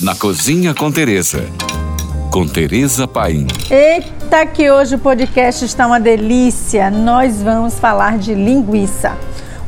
[0.00, 1.48] na Cozinha com Tereza.
[2.30, 3.46] Com Tereza Paim.
[3.70, 6.90] Eita, que hoje o podcast está uma delícia.
[6.90, 9.16] Nós vamos falar de linguiça.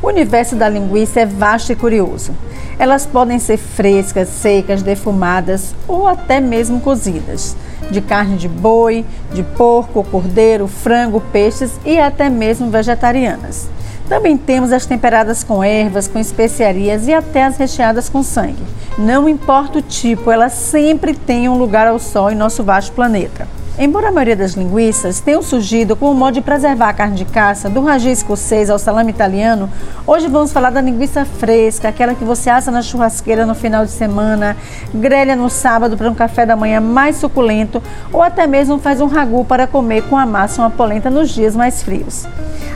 [0.03, 2.31] O universo da linguiça é vasto e curioso.
[2.77, 7.57] Elas podem ser frescas, secas, defumadas ou até mesmo cozidas.
[7.89, 9.03] De carne de boi,
[9.33, 13.67] de porco, cordeiro, frango, peixes e até mesmo vegetarianas.
[14.09, 18.63] Também temos as temperadas com ervas, com especiarias e até as recheadas com sangue.
[18.97, 23.47] Não importa o tipo, elas sempre têm um lugar ao sol em nosso vasto planeta.
[23.77, 27.69] Embora a maioria das linguiças tenham surgido como modo de preservar a carne de caça,
[27.69, 29.69] do ragi escocês ao salame italiano,
[30.05, 33.91] hoje vamos falar da linguiça fresca, aquela que você assa na churrasqueira no final de
[33.91, 34.57] semana,
[34.93, 39.07] grelha no sábado para um café da manhã mais suculento ou até mesmo faz um
[39.07, 42.27] ragu para comer com a massa uma polenta nos dias mais frios.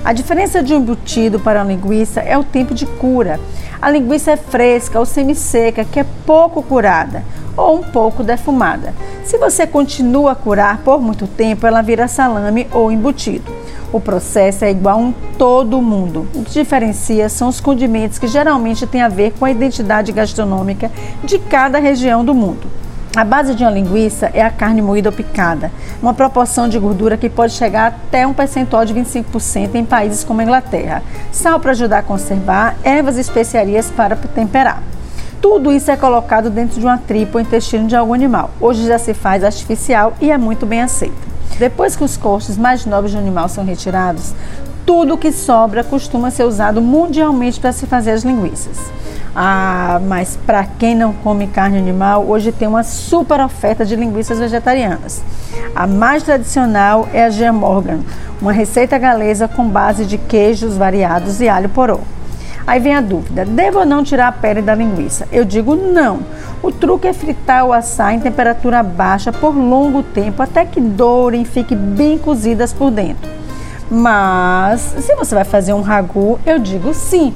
[0.06, 3.40] A diferença de um embutido para uma linguiça é o tempo de cura.
[3.82, 7.24] A linguiça é fresca ou semi-seca, que é pouco curada
[7.56, 8.94] ou um pouco defumada.
[9.24, 13.50] Se você continua a curar por muito tempo, ela vira salame ou embutido.
[13.94, 16.28] O processo é igual em todo o mundo.
[16.36, 20.92] O que diferencia são os condimentos que geralmente têm a ver com a identidade gastronômica
[21.23, 22.83] de cada região do mundo.
[23.16, 27.16] A base de uma linguiça é a carne moída ou picada, uma proporção de gordura
[27.16, 31.03] que pode chegar até um percentual de 25% em países como a Inglaterra.
[31.31, 34.81] Sal para ajudar a conservar, ervas e especiarias para temperar.
[35.39, 38.50] Tudo isso é colocado dentro de uma tripa ou intestino de algum animal.
[38.59, 41.14] Hoje já se faz artificial e é muito bem aceita.
[41.59, 44.33] Depois que os cortes mais nobres do animal são retirados,
[44.88, 48.92] tudo que sobra costuma ser usado mundialmente para se fazer as linguiças.
[49.36, 54.38] Ah, mas para quem não come carne animal, hoje tem uma super oferta de linguiças
[54.38, 55.23] vegetarianas.
[55.76, 58.02] A mais tradicional é a Gia Morgan,
[58.39, 62.00] uma receita galesa com base de queijos variados e alho poró.
[62.67, 65.28] Aí vem a dúvida: devo ou não tirar a pele da linguiça?
[65.31, 66.20] Eu digo não.
[66.61, 71.42] O truque é fritar ou assar em temperatura baixa por longo tempo até que dourem
[71.42, 73.30] e fiquem bem cozidas por dentro.
[73.89, 77.33] Mas se você vai fazer um ragu, eu digo sim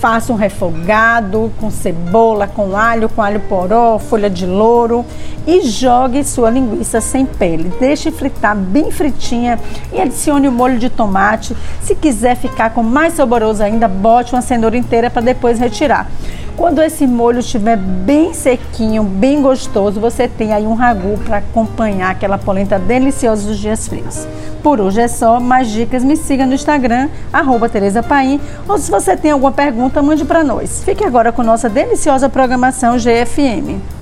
[0.00, 5.04] Faça um refogado com cebola, com alho, com alho poró, folha de louro
[5.46, 7.72] e jogue sua linguiça sem pele.
[7.80, 9.58] Deixe fritar bem fritinha
[9.92, 11.56] e adicione o molho de tomate.
[11.80, 16.10] Se quiser ficar com mais saboroso ainda, bote uma cenoura inteira para depois retirar.
[16.56, 22.10] Quando esse molho estiver bem sequinho, bem gostoso, você tem aí um ragu para acompanhar
[22.10, 24.26] aquela polenta deliciosa dos dias frios.
[24.62, 28.90] Por hoje é só, mais dicas me siga no Instagram, arroba Tereza Paim, ou se
[28.90, 30.82] você tem alguma pergunta, mande para nós.
[30.82, 33.95] Fique agora com nossa deliciosa programação GFM.